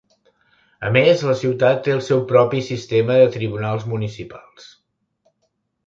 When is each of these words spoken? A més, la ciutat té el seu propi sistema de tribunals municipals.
A 0.89 0.89
més, 0.95 1.21
la 1.31 1.35
ciutat 1.41 1.83
té 1.89 1.93
el 1.97 2.01
seu 2.07 2.25
propi 2.33 2.63
sistema 2.71 3.21
de 3.23 3.31
tribunals 3.39 3.89
municipals. 3.95 4.71